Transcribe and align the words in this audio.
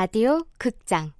라디오 0.00 0.44
극장. 0.58 1.12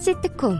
시트콤. 0.00 0.58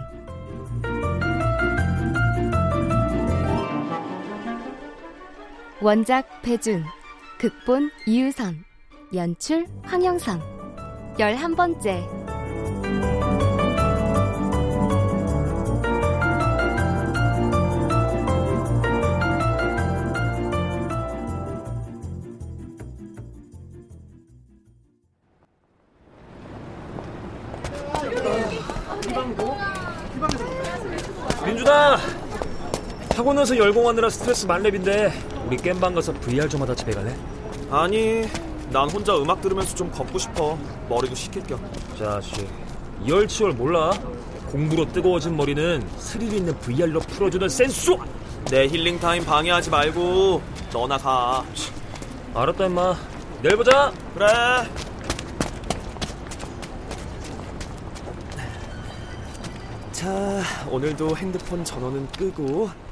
원작 5.82 6.40
배준 6.42 6.84
극본 7.40 7.90
이유선 8.06 8.64
연출 9.12 9.66
황영선 9.82 10.40
열한 11.18 11.56
번째 11.56 12.23
학원 33.24 33.38
와서 33.38 33.56
열공하느라 33.56 34.10
스트레스 34.10 34.44
만렙인데 34.44 35.10
우리 35.46 35.56
겜방 35.56 35.94
가서 35.94 36.12
VR 36.12 36.46
좀 36.46 36.60
하다 36.60 36.74
집에 36.74 36.92
갈래? 36.92 37.16
아니, 37.70 38.28
난 38.70 38.90
혼자 38.90 39.16
음악 39.16 39.40
들으면서 39.40 39.74
좀 39.74 39.90
걷고 39.90 40.18
싶어. 40.18 40.58
머리도 40.90 41.14
식힐 41.14 41.42
겸. 41.44 41.58
자식 41.98 42.46
이열치열 43.02 43.52
몰라? 43.52 43.92
공부로 44.50 44.86
뜨거워진 44.92 45.38
머리는 45.38 45.88
스릴 45.96 46.34
있는 46.34 46.54
VR로 46.58 47.00
풀어주는 47.00 47.48
센수! 47.48 47.96
내 48.50 48.68
힐링 48.68 49.00
타임 49.00 49.24
방해하지 49.24 49.70
말고 49.70 50.42
너나 50.70 50.98
가. 50.98 51.42
알았다 52.34 52.66
임마 52.66 52.94
내일 53.40 53.56
보자 53.56 53.90
그래. 54.12 54.26
자, 59.92 60.42
오늘도 60.68 61.16
핸드폰 61.16 61.64
전원은 61.64 62.06
끄고 62.08 62.83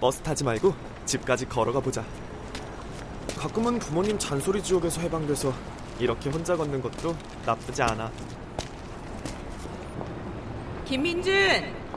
버스 0.00 0.20
타지 0.22 0.44
말고 0.44 0.74
집까지 1.04 1.46
걸어가 1.48 1.80
보자. 1.80 2.04
가끔은 3.38 3.78
부모님 3.78 4.18
잔소리 4.18 4.62
지옥에서 4.62 5.00
해방돼서 5.02 5.52
이렇게 5.98 6.30
혼자 6.30 6.56
걷는 6.56 6.80
것도 6.80 7.14
나쁘지 7.44 7.82
않아. 7.82 8.10
김민준, 10.86 11.32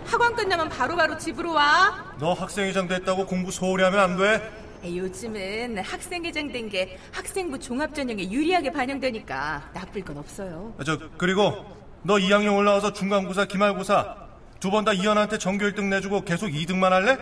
학원 0.05 0.35
끝나면 0.35 0.69
바로 0.69 0.95
바로 0.95 1.17
집으로 1.17 1.53
와. 1.53 2.13
너 2.19 2.33
학생회장 2.33 2.87
됐다고 2.87 3.25
공부 3.25 3.51
소홀히 3.51 3.83
하면 3.83 3.99
안 3.99 4.17
돼. 4.17 4.51
요즘은 4.85 5.77
학생회장 5.79 6.51
된 6.51 6.69
게 6.69 6.97
학생부 7.13 7.57
종합전형에 7.59 8.29
유리하게 8.29 8.71
반영되니까 8.71 9.69
나쁠 9.73 10.03
건 10.03 10.17
없어요. 10.17 10.73
저 10.85 10.97
그리고 11.17 11.65
너 12.03 12.15
2학년 12.15 12.57
올라와서 12.57 12.91
중간고사, 12.91 13.45
기말고사 13.45 14.17
두 14.59 14.69
번 14.71 14.83
다 14.85 14.91
이현한테 14.93 15.37
전교 15.37 15.65
1등 15.67 15.85
내주고 15.85 16.21
계속 16.25 16.47
2등만 16.47 16.89
할래? 16.89 17.17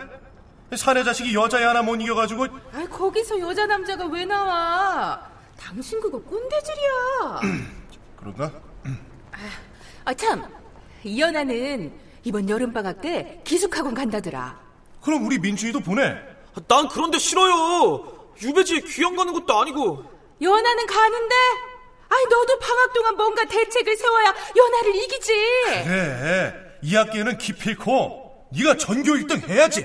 사내 0.76 1.04
자식이 1.04 1.34
여자애 1.34 1.64
하나 1.64 1.82
못 1.82 1.96
이겨가지고 1.96 2.44
아, 2.72 2.86
거기서 2.90 3.38
여자 3.40 3.66
남자가 3.66 4.06
왜 4.06 4.24
나와? 4.24 5.30
당신 5.58 6.00
그거 6.00 6.18
꼰대질이야. 6.20 7.40
그런가? 8.16 8.50
아, 10.04 10.14
참. 10.14 10.44
이연아는 11.04 11.92
이번 12.24 12.48
여름 12.48 12.72
방학 12.72 13.00
때 13.00 13.40
기숙학원 13.44 13.94
간다더라. 13.94 14.58
그럼 15.02 15.26
우리 15.26 15.38
민준이도 15.38 15.80
보내. 15.80 16.16
난 16.68 16.88
그런데 16.88 17.18
싫어요. 17.18 18.30
유배지에 18.40 18.80
귀양 18.80 19.16
가는 19.16 19.32
것도 19.32 19.60
아니고. 19.60 20.04
연아는 20.40 20.86
가는데? 20.86 21.34
아이, 22.08 22.24
너도 22.24 22.58
방학 22.58 22.92
동안 22.92 23.16
뭔가 23.16 23.44
대책을 23.44 23.96
세워야 23.96 24.34
연아를 24.56 24.94
이기지. 24.96 25.32
그래. 25.84 26.54
2학기에는 26.82 27.38
기필코 27.38 28.48
네가 28.52 28.76
전교 28.76 29.12
1등 29.12 29.48
해야지. 29.48 29.84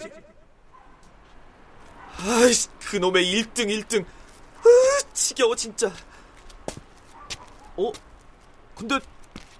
아이씨, 2.19 2.69
그놈의 2.79 3.23
1등, 3.25 3.67
1등. 3.67 4.01
으, 4.03 5.13
지겨워, 5.13 5.55
진짜. 5.55 5.91
어? 7.77 7.91
근데 8.75 8.99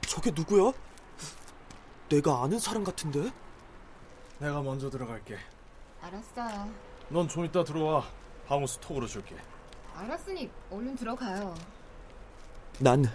저게 0.07 0.31
누구야? 0.31 0.72
내가 2.09 2.44
아는 2.44 2.57
사람 2.59 2.84
같은데? 2.84 3.31
내가 4.40 4.62
먼저 4.62 4.90
들어갈게. 4.90 5.38
알았어요. 6.01 6.69
넌 7.09 7.28
좀 7.28 7.45
이따 7.45 7.63
들어와. 7.63 8.07
방우스 8.47 8.78
톡으로 8.79 9.07
줄게. 9.07 9.35
알았으니 9.95 10.50
얼른 10.72 10.95
들어가요. 10.95 11.56
난 12.79 13.06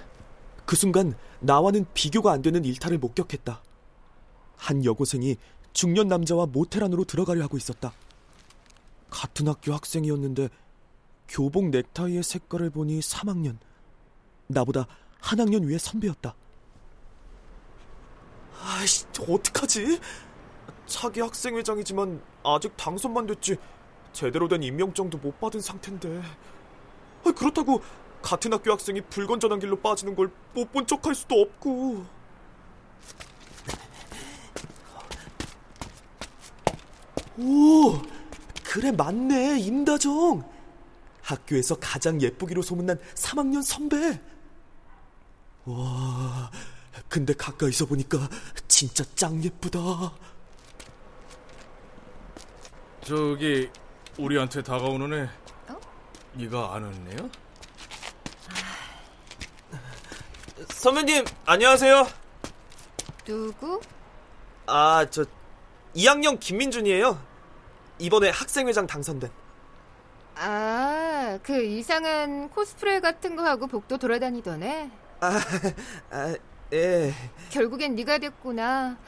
그 0.64 0.76
순간 0.76 1.14
나와는 1.40 1.84
비교가 1.92 2.32
안 2.32 2.40
되는 2.40 2.64
일탈을 2.64 2.96
목격했다. 2.98 3.60
한 4.56 4.84
여고생이 4.84 5.36
중년 5.72 6.06
남자와 6.08 6.46
모텔 6.46 6.84
안으로 6.84 7.04
들어가려 7.04 7.42
하고 7.42 7.56
있었다. 7.56 7.92
같은 9.12 9.46
학교 9.46 9.74
학생이었는데 9.74 10.48
교복 11.28 11.68
넥타이의 11.68 12.22
색깔을 12.22 12.70
보니 12.70 13.00
3학년. 13.00 13.58
나보다 14.46 14.86
한 15.20 15.38
학년 15.38 15.64
위에 15.64 15.78
선배였다. 15.78 16.34
아이씨, 18.64 19.04
어떡하지? 19.20 20.00
차기 20.86 21.20
학생회장이지만 21.20 22.22
아직 22.42 22.76
당선만 22.76 23.26
됐지 23.26 23.56
제대로 24.12 24.48
된 24.48 24.62
임명장도 24.62 25.18
못 25.18 25.38
받은 25.40 25.60
상태인데. 25.60 26.22
아, 27.24 27.32
그렇다고 27.32 27.82
같은 28.22 28.52
학교 28.52 28.72
학생이 28.72 29.00
불건전한 29.02 29.58
길로 29.60 29.78
빠지는 29.78 30.16
걸 30.16 30.30
못 30.54 30.70
본 30.72 30.86
척할 30.86 31.14
수도 31.14 31.40
없고. 31.40 32.04
오, 37.38 38.00
그래 38.72 38.90
맞네 38.90 39.58
임다정. 39.58 40.50
학교에서 41.20 41.74
가장 41.78 42.18
예쁘기로 42.22 42.62
소문난 42.62 42.98
3학년 43.14 43.62
선배. 43.62 44.18
와, 45.66 46.50
근데 47.06 47.34
가까이서 47.34 47.84
보니까 47.84 48.30
진짜 48.68 49.04
짱 49.14 49.44
예쁘다. 49.44 49.78
저기 53.02 53.68
우리한테 54.18 54.62
다가오는 54.62 55.12
애. 55.12 55.28
어? 55.70 55.80
네가 56.32 56.74
아는 56.74 57.08
애야? 57.10 57.28
선배님 60.70 61.26
안녕하세요. 61.44 62.08
누구? 63.26 63.82
아, 64.64 65.04
저 65.10 65.26
2학년 65.94 66.40
김민준이에요. 66.40 67.31
이번에 68.02 68.30
학생회장 68.30 68.86
당선된. 68.88 69.30
아, 70.34 71.38
그 71.42 71.62
이상한 71.62 72.48
코스프레 72.50 72.98
같은 73.00 73.36
거 73.36 73.44
하고 73.44 73.68
복도 73.68 73.96
돌아다니던 73.96 74.62
애. 74.64 74.90
아, 75.20 75.38
아, 76.10 76.34
예. 76.72 77.14
결국엔 77.50 77.94
네가 77.94 78.18
됐구나. 78.18 78.98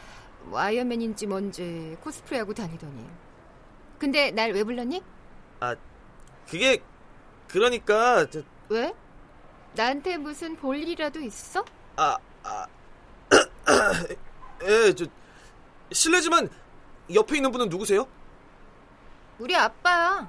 뭐 0.44 0.60
아이언맨인지 0.60 1.26
뭔지 1.26 1.96
코스프레 2.02 2.38
하고 2.38 2.54
다니더니. 2.54 3.04
근데 3.98 4.30
날 4.30 4.52
왜 4.52 4.62
불렀니? 4.62 5.02
아, 5.58 5.74
그게 6.48 6.80
그러니까 7.48 8.28
저, 8.30 8.42
왜? 8.68 8.94
나한테 9.74 10.18
무슨 10.18 10.54
볼 10.54 10.76
일이라도 10.76 11.20
있어? 11.20 11.64
아, 11.96 12.16
아, 12.44 12.66
예, 14.62 14.94
저 14.94 15.06
실례지만 15.90 16.48
옆에 17.12 17.36
있는 17.36 17.50
분은 17.50 17.68
누구세요? 17.70 18.06
우리 19.38 19.54
아빠야. 19.56 20.28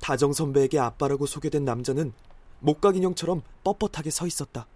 다정 0.00 0.32
선배에게 0.32 0.78
아빠라고 0.78 1.26
소개된 1.26 1.64
남자는 1.64 2.12
목각 2.60 2.96
인형처럼 2.96 3.42
뻣뻣하게 3.64 4.10
서 4.10 4.26
있었다. 4.26 4.66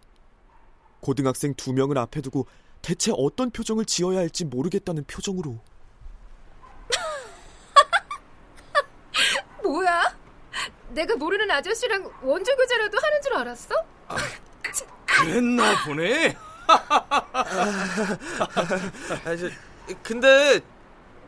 고등학생 1.00 1.54
두 1.54 1.72
명을 1.72 1.98
앞에 1.98 2.20
두고 2.20 2.46
대체 2.80 3.12
어떤 3.16 3.50
표정을 3.50 3.84
지어야 3.84 4.18
할지 4.18 4.44
모르겠다는 4.44 5.04
표정으로. 5.04 5.58
뭐야? 9.62 10.16
내가 10.90 11.16
모르는 11.16 11.50
아저씨랑 11.50 12.10
원조 12.22 12.54
교제라도 12.54 12.98
하는 13.00 13.22
줄 13.22 13.34
알았어? 13.34 13.74
그랬나 15.06 15.84
보네. 15.84 16.36
아, 19.24 19.36
저, 19.36 19.48
근데 20.02 20.60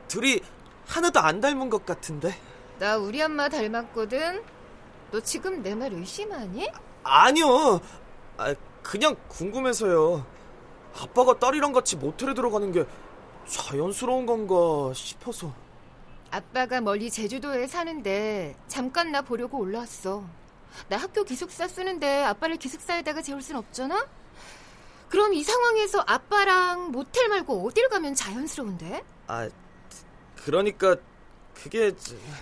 둘이 0.08 0.40
하나도 0.86 1.20
안 1.20 1.40
닮은 1.40 1.70
것 1.70 1.84
같은데. 1.86 2.34
나 2.78 2.96
우리 2.96 3.22
엄마 3.22 3.48
닮았거든. 3.48 4.42
너 5.10 5.20
지금 5.20 5.62
내 5.62 5.74
말 5.74 5.92
의심하니? 5.92 6.70
아니요. 7.04 7.80
아, 8.36 8.54
그냥 8.82 9.16
궁금해서요. 9.28 10.24
아빠가 11.00 11.38
딸이랑 11.38 11.72
같이 11.72 11.96
모텔에 11.96 12.34
들어가는 12.34 12.72
게 12.72 12.84
자연스러운 13.46 14.26
건가 14.26 14.92
싶어서. 14.94 15.52
아빠가 16.30 16.80
멀리 16.80 17.10
제주도에 17.10 17.66
사는데 17.66 18.56
잠깐 18.66 19.12
나 19.12 19.22
보려고 19.22 19.58
올라왔어. 19.58 20.24
나 20.88 20.96
학교 20.96 21.22
기숙사 21.22 21.68
쓰는데 21.68 22.24
아빠를 22.24 22.56
기숙사에다가 22.56 23.22
재울 23.22 23.40
순 23.40 23.56
없잖아? 23.56 24.06
그럼 25.08 25.32
이 25.34 25.44
상황에서 25.44 26.02
아빠랑 26.06 26.90
모텔 26.90 27.28
말고 27.28 27.64
어딜 27.68 27.88
가면 27.88 28.16
자연스러운데? 28.16 29.04
아, 29.28 29.48
그러니까 30.44 30.96
그게 31.54 31.92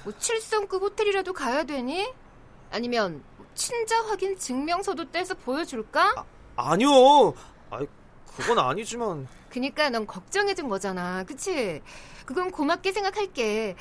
뭐 0.05 0.13
7성급 0.13 0.81
호텔이라도 0.81 1.33
가야 1.33 1.65
되니? 1.65 2.13
아니면 2.71 3.23
친자 3.55 4.03
확인 4.07 4.37
증명서도 4.37 5.11
떼서 5.11 5.35
보여줄까? 5.35 6.25
아, 6.57 6.77
니요 6.77 7.35
아, 7.71 7.81
그건 8.37 8.59
아니지만. 8.59 9.29
그니까 9.51 9.91
넌 9.91 10.07
걱정해준 10.07 10.69
거잖아. 10.69 11.23
그치? 11.25 11.83
그건 12.25 12.51
고맙게 12.51 12.93
생각할게. 12.93 13.77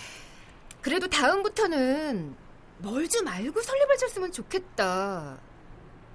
그래도 0.81 1.07
다음부터는 1.07 2.35
멀지 2.79 3.24
말고 3.24 3.62
설레발쳤으면 3.62 4.31
좋겠다. 4.31 5.38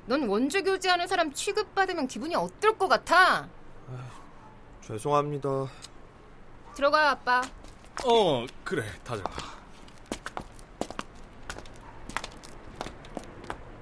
넌 0.06 0.28
원조 0.28 0.62
교제하는 0.62 1.06
사람 1.08 1.32
취급받으면 1.32 2.06
기분이 2.06 2.34
어떨 2.36 2.76
것 2.76 2.88
같아? 2.88 3.48
죄송합니다. 4.82 5.66
들어가, 6.74 7.10
아빠. 7.10 7.42
어, 8.04 8.46
그래, 8.64 8.84
다정아. 9.04 9.56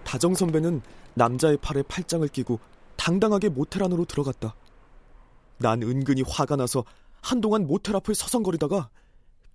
다정 0.05 0.35
선배는 0.35 0.81
남자의 1.15 1.57
팔에 1.59 1.83
팔짱을 1.83 2.29
끼고 2.29 2.61
당당하게 2.97 3.49
모텔 3.49 3.83
안으로 3.83 4.05
들어갔다. 4.05 4.55
난 5.59 5.83
은근히 5.83 6.23
화가 6.27 6.57
나서 6.57 6.85
한동안 7.21 7.67
모텔 7.67 7.97
앞을 7.97 8.15
서성거리다가 8.15 8.91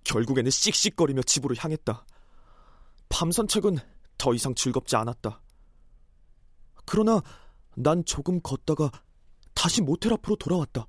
결국에는 0.04 0.50
씩씩거리며 0.50 1.22
집으로 1.22 1.54
향했다. 1.58 2.04
밤 3.08 3.32
산책은 3.32 3.78
더 4.18 4.34
이상 4.34 4.54
즐겁지 4.54 4.96
않았다. 4.96 5.40
그러나 6.84 7.22
난 7.74 8.04
조금 8.04 8.40
걷다가 8.40 8.90
다시 9.54 9.82
모텔 9.82 10.12
앞으로 10.12 10.36
돌아왔다. 10.36 10.86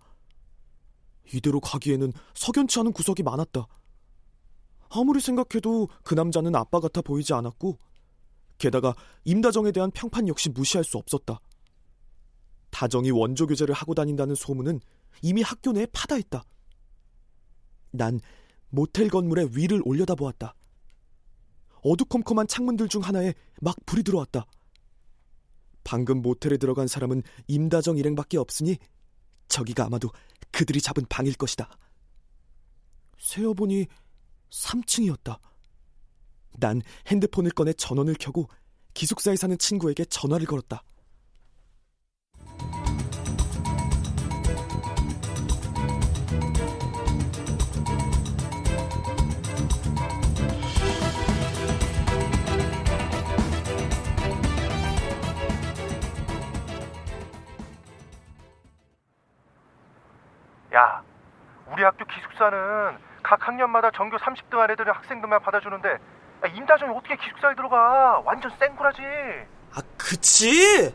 이대로 1.33 1.59
가기에는 1.59 2.11
석연치 2.33 2.79
않은 2.79 2.93
구석이 2.93 3.23
많았다. 3.23 3.67
아무리 4.89 5.21
생각해도 5.21 5.87
그 6.03 6.13
남자는 6.13 6.55
아빠 6.55 6.79
같아 6.79 7.01
보이지 7.01 7.33
않았고, 7.33 7.77
게다가 8.57 8.93
임다정에 9.23 9.71
대한 9.71 9.89
평판 9.91 10.27
역시 10.27 10.49
무시할 10.49 10.83
수 10.83 10.97
없었다. 10.97 11.39
다정이 12.69 13.11
원조 13.11 13.47
교제를 13.47 13.73
하고 13.73 13.93
다닌다는 13.93 14.35
소문은 14.35 14.79
이미 15.21 15.41
학교 15.41 15.71
내에 15.71 15.87
파다했다. 15.87 16.43
난 17.91 18.19
모텔 18.69 19.09
건물의 19.09 19.55
위를 19.55 19.81
올려다보았다. 19.85 20.55
어두컴컴한 21.83 22.47
창문들 22.47 22.87
중 22.87 23.01
하나에 23.01 23.33
막 23.59 23.75
불이 23.85 24.03
들어왔다. 24.03 24.45
방금 25.83 26.21
모텔에 26.21 26.57
들어간 26.57 26.87
사람은 26.87 27.23
임다정 27.47 27.97
일행밖에 27.97 28.37
없으니 28.37 28.77
저기가 29.47 29.85
아마도 29.85 30.09
그들이 30.61 30.79
잡은 30.79 31.03
방일 31.09 31.33
것이다. 31.33 31.75
세어보니 33.17 33.87
3층이었다. 34.51 35.39
난 36.59 36.83
핸드폰을 37.07 37.49
꺼내 37.49 37.73
전원을 37.73 38.13
켜고 38.19 38.47
기숙사에 38.93 39.35
사는 39.37 39.57
친구에게 39.57 40.05
전화를 40.05 40.45
걸었다. 40.45 40.83
우리 61.71 61.83
학교 61.83 62.05
기숙사는 62.05 62.97
각 63.23 63.47
학년마다 63.47 63.91
전교 63.91 64.17
30등 64.17 64.57
한 64.57 64.71
애들은 64.71 64.93
학생들만 64.93 65.41
받아주는데 65.41 65.89
야, 65.89 66.47
임다정이 66.47 66.95
어떻게 66.95 67.15
기숙사에 67.15 67.55
들어가? 67.55 68.19
완전 68.25 68.51
쌩꾸라지. 68.57 69.01
아, 69.73 69.81
그치? 69.97 70.93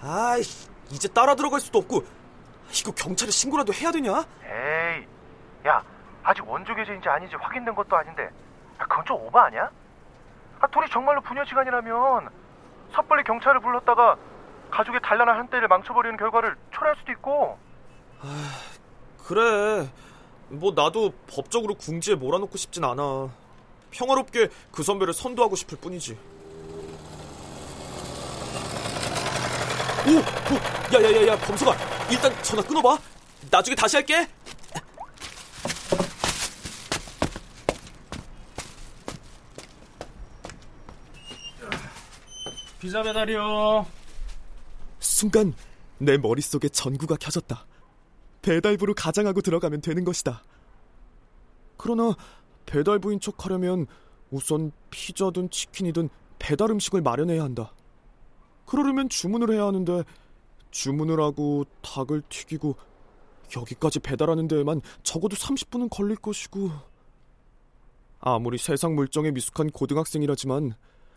아이, 0.00 0.40
이제 0.90 1.08
따라 1.08 1.34
들어갈 1.34 1.58
수도 1.60 1.78
없고, 1.78 2.04
이거 2.70 2.92
경찰에 2.92 3.30
신고라도 3.30 3.72
해야 3.72 3.90
되냐? 3.90 4.24
에이, 4.44 5.06
야, 5.66 5.82
아직 6.22 6.46
원조 6.46 6.74
교제인지 6.74 7.08
아닌지 7.08 7.34
확인된 7.36 7.74
것도 7.74 7.96
아닌데, 7.96 8.24
야, 8.24 8.84
그건 8.84 9.04
좀 9.06 9.16
오바 9.22 9.46
아니야? 9.46 9.70
아, 10.60 10.66
둘이 10.66 10.86
정말로 10.90 11.20
부녀지간이라면 11.22 12.28
섣불리 12.92 13.24
경찰을 13.24 13.60
불렀다가 13.60 14.16
가족의 14.70 15.00
단란한 15.02 15.38
한때를 15.38 15.66
망쳐버리는 15.68 16.16
결과를 16.18 16.56
초래할 16.72 16.96
수도 16.96 17.12
있고. 17.12 17.58
그래. 19.24 19.88
뭐 20.48 20.72
나도 20.72 21.12
법적으로 21.26 21.74
궁지에 21.74 22.14
몰아놓고 22.14 22.56
싶진 22.56 22.84
않아. 22.84 23.30
평화롭게 23.90 24.48
그 24.70 24.82
선배를 24.82 25.12
선도하고 25.12 25.56
싶을 25.56 25.78
뿐이지. 25.78 26.16
오! 30.06 30.10
오! 30.10 30.94
야야야야 30.94 31.38
범수가 31.38 31.76
일단 32.10 32.42
전화 32.42 32.62
끊어봐. 32.62 32.98
나중에 33.50 33.74
다시 33.74 33.96
할게. 33.96 34.26
피자 42.80 43.02
배달이요. 43.02 43.86
순간 45.00 45.52
내 45.98 46.16
머릿속에 46.16 46.68
전구가 46.68 47.16
켜졌다. 47.16 47.66
배달부로 48.48 48.94
가장하고 48.94 49.42
들어가면 49.42 49.82
되는 49.82 50.04
것이다. 50.04 50.42
그러나 51.76 52.16
배달부인 52.64 53.20
척 53.20 53.44
하려면 53.44 53.86
우선 54.30 54.72
피자든 54.88 55.50
치킨이든 55.50 56.08
배달 56.38 56.70
음식을 56.70 57.02
마련해야 57.02 57.42
한다. 57.42 57.74
그러려면 58.64 59.10
주문을 59.10 59.52
해야 59.52 59.66
하는데 59.66 60.02
주문을 60.70 61.20
하고 61.20 61.66
닭을 61.82 62.22
튀기고 62.30 62.74
여기까지 63.54 64.00
배달하는 64.00 64.48
데에만 64.48 64.80
적어도 65.02 65.36
30분은 65.36 65.90
걸릴 65.90 66.16
것이고 66.16 66.70
아무리 68.18 68.56
세상 68.56 68.94
물정에 68.94 69.30
미숙한 69.30 69.70
고등학생이라지만 69.70 70.72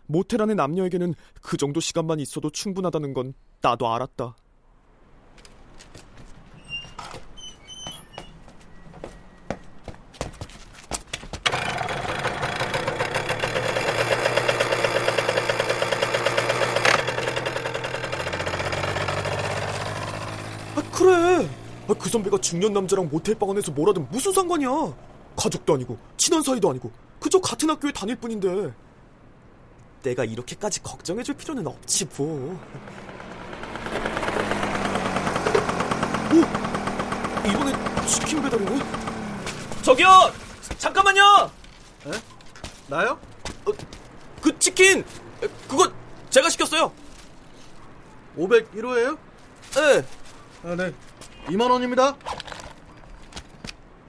모텔 0.06 0.42
안의 0.42 0.56
남녀에게는 0.56 1.14
그 1.40 1.56
정도 1.56 1.80
시간만 1.80 2.20
있어도 2.20 2.50
충분하다는 2.50 3.14
건 3.14 3.32
나도 3.62 3.90
알았다. 3.90 4.36
아, 20.74 20.82
그래. 20.90 21.48
아, 21.88 21.94
그 21.94 22.01
선배가 22.12 22.38
중년 22.42 22.74
남자랑 22.74 23.08
모텔 23.10 23.34
방 23.34 23.48
안에서 23.50 23.72
뭐라든 23.72 24.06
무슨 24.10 24.32
상관이야. 24.32 24.68
가족도 25.34 25.72
아니고 25.72 25.96
친한 26.18 26.42
사이도 26.42 26.68
아니고 26.68 26.92
그저 27.18 27.40
같은 27.40 27.70
학교에 27.70 27.90
다닐 27.90 28.14
뿐인데. 28.16 28.74
내가 30.02 30.24
이렇게까지 30.24 30.82
걱정해줄 30.82 31.34
필요는 31.36 31.66
없지 31.66 32.06
뭐. 32.16 32.60
오, 36.32 37.48
이번에 37.48 38.06
치킨 38.06 38.42
배달이네. 38.42 38.78
저기요, 39.82 40.08
잠깐만요. 40.78 41.50
나요? 42.88 43.18
그 44.42 44.58
치킨 44.58 45.02
그거 45.66 45.90
제가 46.28 46.50
시켰어요. 46.50 46.92
501호예요? 48.36 49.16
네. 49.76 50.04
아, 50.64 50.74
네. 50.74 50.92
2만 51.46 51.70
원입니다. 51.70 52.16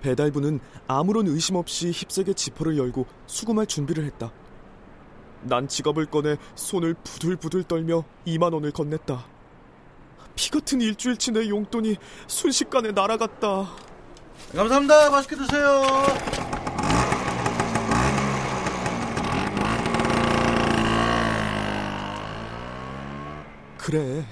배달부는 0.01 0.59
아무런 0.87 1.27
의심 1.27 1.55
없이 1.55 1.91
힙색의 1.91 2.35
지퍼를 2.35 2.77
열고 2.77 3.05
수금할 3.25 3.65
준비를 3.65 4.05
했다. 4.05 4.31
난 5.41 5.67
지갑을 5.67 6.05
꺼내 6.07 6.37
손을 6.55 6.93
부들부들 6.93 7.63
떨며 7.63 8.03
2만 8.27 8.53
원을 8.53 8.71
건넸다. 8.71 9.23
피 10.35 10.49
같은 10.49 10.81
일주일치 10.81 11.31
내 11.31 11.47
용돈이 11.47 11.97
순식간에 12.27 12.91
날아갔다. 12.91 13.69
감사합니다. 14.55 15.09
맛있게 15.09 15.35
드세요. 15.35 15.83
그래. 23.77 24.25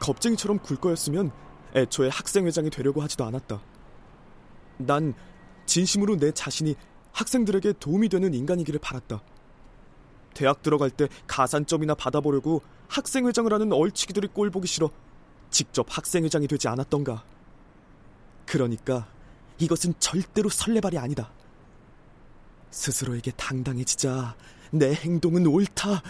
겁쟁이처럼 0.00 0.58
굴 0.58 0.76
거였으면 0.76 1.32
애초에 1.74 2.08
학생회장이 2.08 2.70
되려고 2.70 3.02
하지도 3.02 3.24
않았다. 3.24 3.60
난 4.78 5.14
진심으로 5.66 6.16
내 6.16 6.32
자신이 6.32 6.74
학생들에게 7.12 7.74
도움이 7.78 8.08
되는 8.08 8.34
인간이기를 8.34 8.80
바랐다. 8.80 9.22
대학 10.34 10.62
들어갈 10.62 10.90
때 10.90 11.08
가산점이나 11.26 11.94
받아보려고 11.94 12.62
학생회장을 12.88 13.52
하는 13.52 13.72
얼치기들이 13.72 14.28
꼴 14.28 14.50
보기 14.50 14.66
싫어 14.66 14.90
직접 15.50 15.86
학생회장이 15.88 16.48
되지 16.48 16.68
않았던가. 16.68 17.24
그러니까 18.46 19.06
이것은 19.58 19.94
절대로 19.98 20.48
설레발이 20.48 20.98
아니다. 20.98 21.30
스스로에게 22.70 23.32
당당해지자 23.32 24.34
내 24.72 24.94
행동은 24.94 25.46
옳다. 25.46 26.02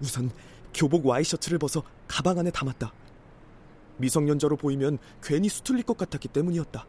우선 0.00 0.30
교복 0.72 1.06
와이셔츠를 1.06 1.58
벗어 1.58 1.82
가방 2.06 2.38
안에 2.38 2.50
담았다. 2.50 2.92
미성년자로 3.96 4.56
보이면 4.56 4.98
괜히 5.22 5.48
수틀릴 5.48 5.84
것 5.84 5.96
같았기 5.96 6.28
때문이었다. 6.28 6.86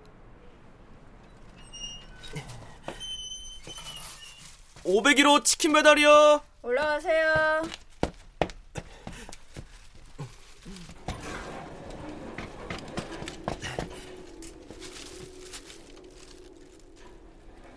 501호 4.84 5.44
치킨 5.44 5.74
배달이요. 5.74 6.42
올라가세요. 6.62 7.64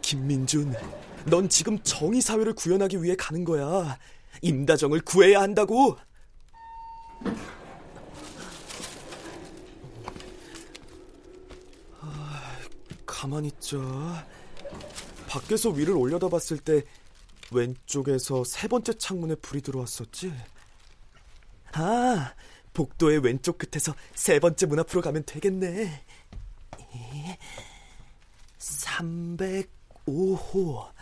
김민준, 0.02 0.74
넌 1.26 1.50
지금 1.50 1.78
정의 1.82 2.22
사회를 2.22 2.54
구현하기 2.54 3.02
위해 3.02 3.14
가는 3.14 3.44
거야. 3.44 3.98
임다정을 4.40 5.02
구해야 5.02 5.42
한다고. 5.42 5.98
가만히 13.08 13.48
있자. 13.48 13.78
밖에서 15.28 15.70
위를 15.70 15.94
올려다 15.94 16.28
봤을 16.28 16.58
때 16.58 16.82
왼쪽에서 17.50 18.44
세 18.44 18.68
번째 18.68 18.92
창문에 18.92 19.34
불이 19.36 19.62
들어왔었지. 19.62 20.32
아, 21.72 22.34
복도의 22.74 23.20
왼쪽 23.20 23.56
끝에서 23.58 23.94
세 24.14 24.38
번째 24.38 24.66
문 24.66 24.78
앞으로 24.78 25.00
가면 25.00 25.24
되겠네. 25.24 26.04
305호. 28.58 30.92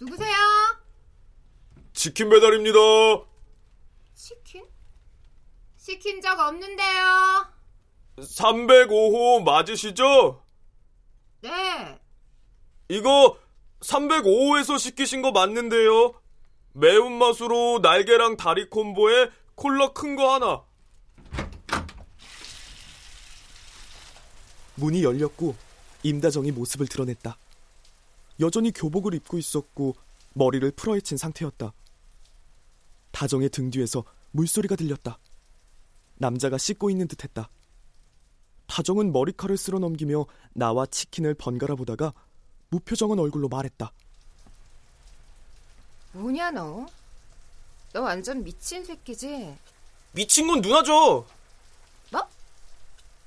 누구세요? 0.00 0.34
치킨 1.92 2.30
배달입니다. 2.30 3.31
치킨? 4.26 4.64
시킨 5.76 6.20
적 6.20 6.38
없는데요. 6.38 7.44
305호 8.18 9.42
맞으시죠? 9.42 10.40
네. 11.40 11.50
이거 12.88 13.36
305호에서 13.80 14.78
시키신 14.78 15.22
거 15.22 15.32
맞는데요. 15.32 16.14
매운맛으로 16.74 17.80
날개랑 17.80 18.36
다리 18.36 18.70
콤보에 18.70 19.28
콜라 19.56 19.88
큰 19.92 20.14
거 20.14 20.34
하나. 20.34 20.62
문이 24.76 25.02
열렸고 25.02 25.56
임다정이 26.04 26.52
모습을 26.52 26.86
드러냈다. 26.86 27.36
여전히 28.38 28.70
교복을 28.70 29.14
입고 29.14 29.36
있었고 29.38 29.96
머리를 30.34 30.70
풀어헤친 30.70 31.16
상태였다. 31.18 31.72
다정의 33.12 33.48
등 33.50 33.70
뒤에서 33.70 34.04
물소리가 34.32 34.76
들렸다. 34.76 35.18
남자가 36.16 36.58
씻고 36.58 36.90
있는 36.90 37.06
듯했다. 37.08 37.48
다정은 38.66 39.12
머리칼을 39.12 39.56
쓸어 39.56 39.78
넘기며 39.78 40.26
나와 40.54 40.86
치킨을 40.86 41.34
번갈아 41.34 41.74
보다가 41.76 42.12
무표정한 42.70 43.18
얼굴로 43.18 43.48
말했다. 43.48 43.92
뭐냐 46.12 46.50
너? 46.50 46.86
너 47.92 48.00
완전 48.00 48.42
미친 48.42 48.84
새끼지? 48.84 49.56
미친 50.12 50.46
건 50.46 50.60
누나죠. 50.60 51.26
뭐? 52.10 52.28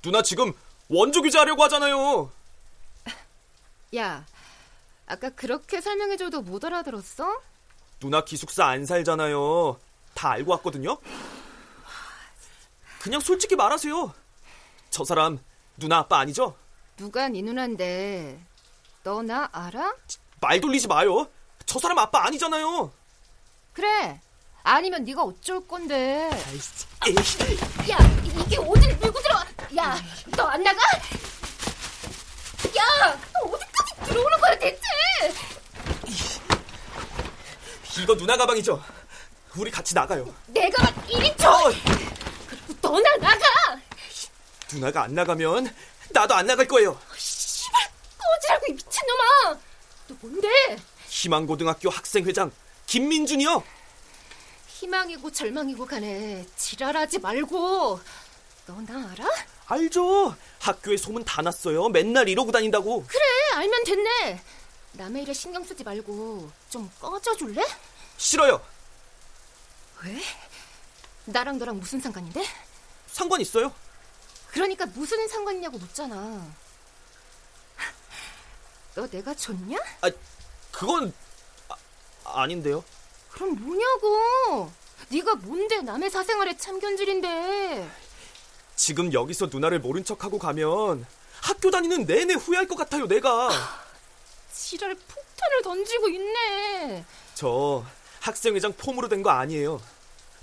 누나 0.02 0.22
지금 0.22 0.52
원조 0.88 1.22
규제하려고 1.22 1.62
하잖아요. 1.64 2.30
야, 3.96 4.26
아까 5.06 5.30
그렇게 5.30 5.80
설명해줘도 5.80 6.42
못 6.42 6.64
알아들었어? 6.64 7.40
누나 8.00 8.22
기숙사 8.24 8.66
안 8.66 8.84
살잖아요. 8.86 9.78
다 10.14 10.30
알고 10.32 10.52
왔거든요. 10.52 10.98
그냥 13.00 13.20
솔직히 13.20 13.56
말하세요. 13.56 14.12
저 14.90 15.04
사람 15.04 15.38
누나 15.76 15.98
아빠 15.98 16.18
아니죠? 16.18 16.56
누가 16.96 17.28
네 17.28 17.42
누나인데 17.42 18.40
너 19.04 19.22
나 19.22 19.48
알아? 19.52 19.94
말 20.40 20.60
돌리지 20.60 20.88
마요. 20.88 21.28
저 21.64 21.78
사람 21.78 21.98
아빠 21.98 22.24
아니잖아요. 22.26 22.90
그래. 23.72 24.20
아니면 24.62 25.04
네가 25.04 25.22
어쩔 25.22 25.64
건데. 25.66 26.28
야, 27.90 27.98
이게 28.24 28.56
어딜 28.58 28.88
밀고 28.98 29.20
들어? 29.22 29.36
야, 29.76 29.96
너 30.36 30.44
안 30.48 30.62
나가? 30.62 30.78
야, 32.76 33.18
너 33.32 33.48
어디까지 33.48 33.94
들어오는 34.06 34.40
거야 34.40 34.58
대체? 34.58 34.80
이거 38.02 38.16
누나 38.16 38.36
가방이죠? 38.36 38.82
우리 39.56 39.70
같이 39.70 39.94
나가요. 39.94 40.32
내가 40.48 40.82
막 40.82 41.10
이리 41.10 41.34
줘. 41.36 41.50
어, 41.50 41.72
그리고 42.48 42.74
너나 42.82 43.16
나가. 43.16 43.44
누나가 44.72 45.04
안 45.04 45.14
나가면 45.14 45.74
나도 46.10 46.34
안 46.34 46.46
나갈 46.46 46.66
거예요. 46.66 46.98
씨발, 47.16 47.80
꺼지라고 48.18 48.66
이 48.68 48.72
미친놈아. 48.72 49.58
너 50.08 50.14
뭔데? 50.20 50.48
희망고등학교 51.08 51.88
학생회장 51.90 52.52
김민준이요. 52.86 53.62
희망이고 54.68 55.30
절망이고 55.32 55.86
간에 55.86 56.44
지랄하지 56.56 57.20
말고. 57.20 58.00
너 58.66 58.74
나 58.82 59.10
알아? 59.12 59.24
알죠. 59.68 60.36
학교에 60.60 60.96
소문 60.96 61.24
다 61.24 61.40
났어요. 61.40 61.88
맨날 61.88 62.28
이러고 62.28 62.50
다닌다고. 62.52 63.04
그래, 63.06 63.22
알면 63.54 63.84
됐네. 63.84 64.42
남의 64.96 65.22
일에 65.22 65.32
신경 65.32 65.62
쓰지 65.64 65.84
말고 65.84 66.50
좀 66.70 66.90
꺼져줄래? 67.00 67.62
싫어요. 68.16 68.60
왜? 70.04 70.22
나랑 71.26 71.58
너랑 71.58 71.78
무슨 71.78 72.00
상관인데? 72.00 72.42
상관 73.06 73.40
있어요. 73.40 73.72
그러니까 74.48 74.86
무슨 74.86 75.26
상관이냐고 75.28 75.78
묻잖아. 75.78 76.46
너 78.94 79.06
내가 79.08 79.34
좋냐? 79.34 79.76
아, 80.00 80.10
그건 80.72 81.12
아, 81.68 82.42
아닌데요. 82.42 82.82
그럼 83.30 83.54
뭐냐고. 83.56 84.72
네가 85.08 85.34
뭔데 85.36 85.82
남의 85.82 86.10
사생활에 86.10 86.56
참견질인데. 86.56 87.90
지금 88.76 89.12
여기서 89.12 89.46
누나를 89.46 89.80
모른 89.80 90.04
척하고 90.04 90.38
가면 90.38 91.06
학교 91.42 91.70
다니는 91.70 92.06
내내 92.06 92.34
후회할 92.34 92.66
것 92.66 92.76
같아요, 92.76 93.06
내가. 93.06 93.85
지랄 94.56 94.94
폭탄을 94.94 95.62
던지고 95.62 96.08
있네. 96.08 97.04
저 97.34 97.84
학생회장 98.20 98.72
폼으로 98.72 99.08
된 99.08 99.22
거 99.22 99.30
아니에요. 99.30 99.80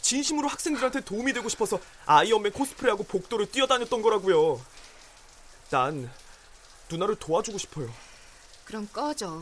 진심으로 0.01 0.47
학생들한테 0.49 1.01
도움이 1.01 1.33
되고 1.33 1.47
싶어서 1.49 1.79
아이언맨 2.05 2.51
코스프레하고 2.53 3.03
복도를 3.03 3.49
뛰어다녔던 3.51 4.01
거라고요. 4.01 4.61
난 5.69 6.11
누나를 6.89 7.15
도와주고 7.15 7.57
싶어요. 7.57 7.89
그럼 8.65 8.87
꺼져. 8.91 9.41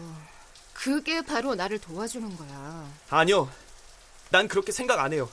그게 0.73 1.21
바로 1.21 1.53
나를 1.55 1.79
도와주는 1.79 2.37
거야. 2.37 2.87
아니요. 3.09 3.49
난 4.29 4.47
그렇게 4.47 4.71
생각 4.71 4.99
안 4.99 5.13
해요. 5.13 5.29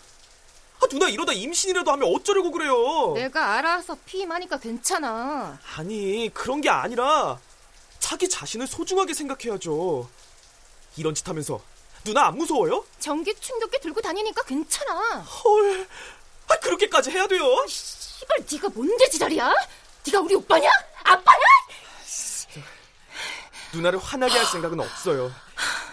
아, 0.83 0.87
누나 0.90 1.09
이러다 1.09 1.33
임신이라도 1.33 1.90
하면 1.92 2.12
어쩌려고 2.14 2.50
그래요? 2.50 3.12
내가 3.14 3.54
알아서 3.54 3.97
피임하니까 4.04 4.59
괜찮아. 4.59 5.59
아니, 5.76 6.30
그런 6.35 6.61
게 6.61 6.68
아니라 6.71 7.38
자기 8.08 8.26
자신을 8.26 8.66
소중하게 8.66 9.12
생각해야죠. 9.12 10.08
이런 10.96 11.14
짓 11.14 11.28
하면서 11.28 11.60
누나 12.04 12.28
안 12.28 12.38
무서워요? 12.38 12.82
전기 12.98 13.34
충격기 13.34 13.80
들고 13.80 14.00
다니니까 14.00 14.44
괜찮아. 14.44 15.20
헐, 15.20 15.86
아, 16.48 16.54
그렇게까지 16.58 17.10
해야 17.10 17.26
돼요? 17.26 17.44
씨발 17.66 18.46
네가 18.50 18.70
뭔데 18.70 19.06
지랄이야? 19.10 19.52
네가 20.06 20.20
우리 20.20 20.34
오빠냐? 20.36 20.70
아빠야? 21.04 21.38
누나를 23.74 23.98
화나게 23.98 24.38
할 24.38 24.46
생각은 24.46 24.80
없어요. 24.80 25.30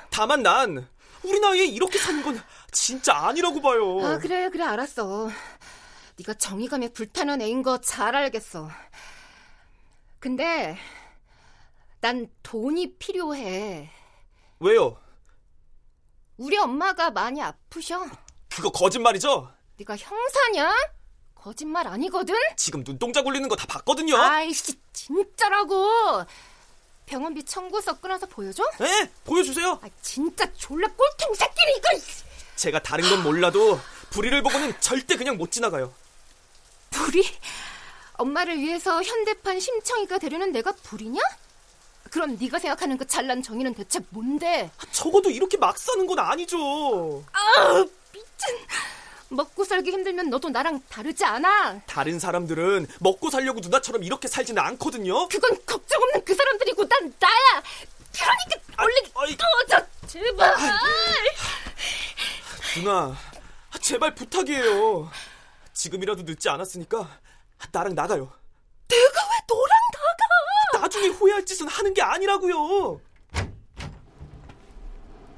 다만 0.09 0.41
난 0.41 0.87
우리 1.21 1.37
나이에 1.41 1.65
이렇게 1.65 1.99
사는 1.99 2.23
건 2.23 2.41
진짜 2.71 3.13
아니라고 3.27 3.61
봐요. 3.61 4.05
아 4.05 4.17
그래 4.19 4.49
그래 4.49 4.63
알았어. 4.63 5.29
네가 6.17 6.35
정의감에 6.35 6.93
불타는 6.93 7.41
애인 7.41 7.61
거 7.61 7.77
잘 7.79 8.15
알겠어. 8.15 8.71
근데 10.21 10.77
난 12.05 12.29
돈이 12.43 12.97
필요해. 12.99 13.89
왜요? 14.59 14.95
우리 16.37 16.55
엄마가 16.55 17.09
많이 17.09 17.41
아프셔. 17.41 18.05
그거 18.47 18.69
거짓말이죠? 18.69 19.51
네가 19.77 19.97
형사냐? 19.97 20.71
거짓말 21.33 21.87
아니거든? 21.87 22.35
지금 22.57 22.83
눈동자 22.83 23.23
굴리는 23.23 23.49
거 23.49 23.55
다 23.55 23.65
봤거든요. 23.65 24.15
아이씨, 24.17 24.79
진짜라고. 24.93 26.23
병원비 27.07 27.43
청구서 27.43 27.99
끊어서 27.99 28.27
보여줘? 28.27 28.63
네, 28.79 29.09
보여주세요. 29.23 29.79
아, 29.81 29.89
진짜 30.03 30.45
졸라 30.53 30.87
꼴통 30.87 31.33
새끼니 31.33 31.71
이거. 31.77 31.89
제가 32.55 32.83
다른 32.83 33.09
건 33.09 33.23
몰라도 33.23 33.79
불의를 34.11 34.43
보고는 34.43 34.79
절대 34.79 35.15
그냥 35.17 35.37
못 35.37 35.51
지나가요. 35.51 35.91
불이? 36.91 37.25
엄마를 38.13 38.59
위해서 38.59 39.01
현대판 39.01 39.59
심청이가 39.59 40.19
되려는 40.19 40.51
내가 40.51 40.71
불이냐? 40.71 41.19
그럼 42.15 42.37
네가 42.39 42.59
생각하는 42.59 42.97
그 42.97 43.05
잘난 43.05 43.43
정의는 43.43 43.73
대체 43.73 43.99
뭔데? 44.07 44.71
적어도 44.89 45.29
이렇게 45.29 45.57
막 45.57 45.77
사는 45.77 46.07
건 46.07 46.17
아니죠. 46.17 47.21
아, 47.33 47.85
미친. 48.13 48.57
먹고 49.27 49.65
살기 49.65 49.91
힘들면 49.91 50.29
너도 50.29 50.47
나랑 50.47 50.81
다르지 50.87 51.25
않아. 51.25 51.81
다른 51.85 52.17
사람들은 52.17 52.87
먹고 53.01 53.29
살려고 53.29 53.59
누나처럼 53.59 54.01
이렇게 54.01 54.29
살지는 54.29 54.63
않거든요. 54.63 55.27
그건 55.27 55.59
걱정 55.65 56.01
없는 56.01 56.23
그 56.23 56.33
사람들이고 56.33 56.87
난 56.87 57.13
나야. 57.19 57.63
그러니까 58.13 58.81
얼른 58.81 58.95
아이, 59.15 59.35
꺼져 59.35 59.85
제발. 60.07 60.55
누나, 62.75 63.13
제발 63.81 64.15
부탁이에요. 64.15 65.11
지금이라도 65.73 66.23
늦지 66.23 66.47
않았으니까 66.47 67.09
나랑 67.73 67.93
나가요. 67.93 68.31
내가 68.87 69.19
왜 69.21 69.37
너랑 69.49 69.79
나가? 69.91 70.25
나중에 70.95 71.07
후회할 71.09 71.45
짓은 71.45 71.67
하는 71.67 71.93
게 71.93 72.01
아니라고요. 72.01 73.01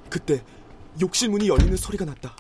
그때 0.10 0.44
욕실 1.02 1.30
문이 1.30 1.48
열리는 1.50 1.76
소리가 1.76 2.06
났다. 2.06 2.36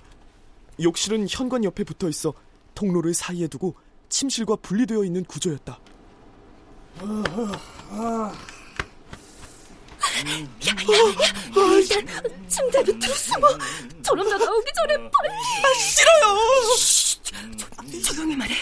욕실은 0.81 1.25
현관 1.27 1.63
옆에 1.63 1.83
붙어 1.83 2.07
있어 2.09 2.33
통로를 2.75 3.15
사이에 3.15 3.47
두고 3.47 3.75
침실과 4.09 4.57
분리되어 4.57 5.03
있는 5.03 5.23
구조였다. 5.25 5.79
일단 11.79 12.05
침대 12.47 12.83
밑으로 12.83 13.13
숨어. 13.13 13.47
저놈 14.03 14.29
나 14.29 14.37
나오기 14.37 14.71
전에 14.75 14.95
빨리. 14.95 15.33
아, 15.63 15.73
싫어요. 15.79 16.37
조, 18.03 18.13
조용히 18.13 18.35
말해. 18.35 18.55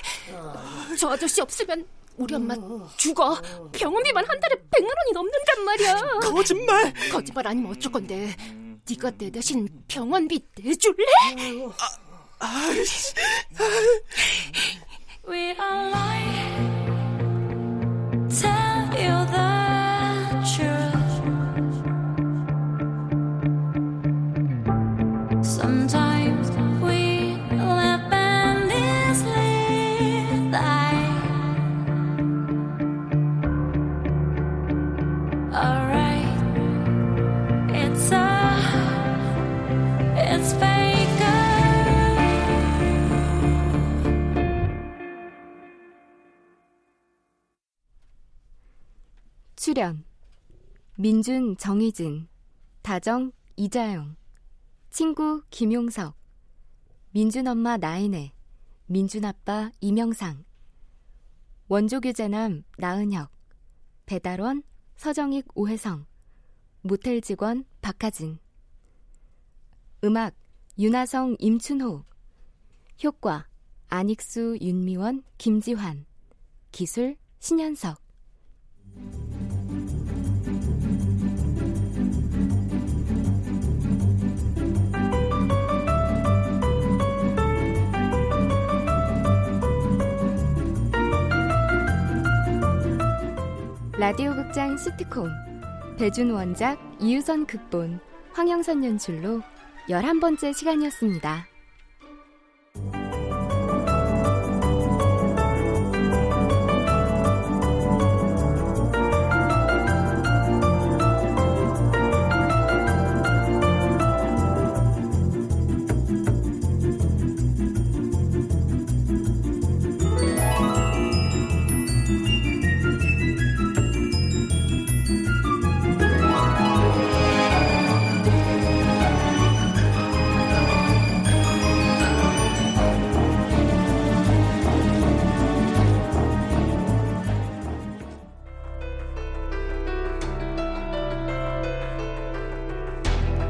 저 0.97 1.09
아저씨 1.09 1.41
없으면 1.41 1.85
우리 2.17 2.33
엄마 2.35 2.55
죽어. 2.97 3.39
병원비만 3.71 4.25
한 4.27 4.39
달에 4.39 4.55
100만 4.71 4.87
원이 4.87 5.11
넘는단 5.13 5.65
말이야. 5.65 6.01
거짓말. 6.21 6.93
거짓말 7.11 7.47
아니면 7.47 7.71
어쩔 7.71 7.91
건데. 7.91 8.35
네가 8.89 9.11
내 9.17 9.29
대신 9.31 9.67
병원비 9.87 10.39
내줄래? 10.57 11.03
아, 12.39 12.47
아이씨. 12.69 13.13
We 15.27 15.39
are 15.59 15.89
lying. 15.89 16.85
Tell 18.29 18.93
you 18.93 19.25
the 19.25 19.34
민준 51.05 51.55
정희진 51.57 52.27
다정 52.81 53.31
이자영 53.57 54.15
친구 54.89 55.43
김용석 55.51 56.15
민준 57.11 57.47
엄마 57.47 57.77
나인애 57.77 58.33
민준 58.87 59.23
아빠 59.23 59.69
이명상 59.81 60.43
원조 61.67 62.01
교제남 62.01 62.63
나은혁 62.79 63.29
배달원 64.07 64.63
서정익 64.95 65.45
오혜성 65.53 66.07
모텔 66.81 67.21
직원 67.21 67.65
박하진 67.81 68.39
음악 70.03 70.33
윤하성 70.79 71.35
임춘호 71.37 72.03
효과 73.03 73.47
안익수 73.89 74.57
윤미원 74.59 75.21
김지환 75.37 76.07
기술 76.71 77.15
신현석 77.37 78.04
라디오 93.97 94.35
극장 94.35 94.75
시트콤 94.75 95.29
배준 95.97 96.29
원작 96.31 96.77
이유선 96.99 97.45
극본 97.45 98.01
황영선 98.33 98.83
연출로 98.83 99.41
11번째 99.87 100.53
시간이었습니다. 100.53 101.47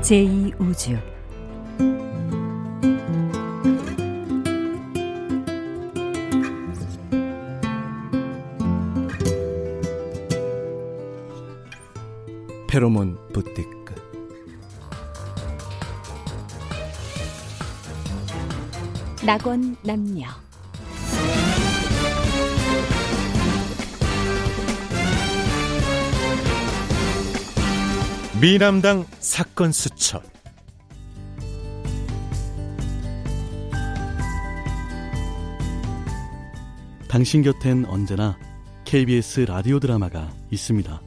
제2우주 0.05 1.01
페로몬 12.67 13.17
부티크. 13.33 13.95
낙원 19.25 19.75
남녀 19.81 20.27
미남당 28.41 29.05
사건 29.19 29.71
수첩 29.71 30.21
당신 37.07 37.43
곁엔 37.43 37.85
언제나 37.85 38.37
KBS 38.83 39.45
라디오 39.47 39.79
드라마가 39.79 40.29
있습니다. 40.51 41.04